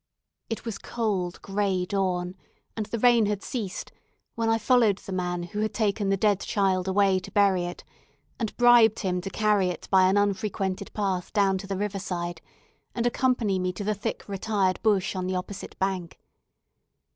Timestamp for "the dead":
6.09-6.39